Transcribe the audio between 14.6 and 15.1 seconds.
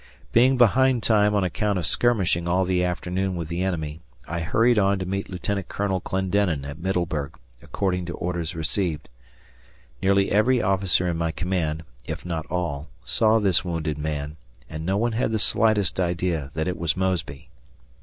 and no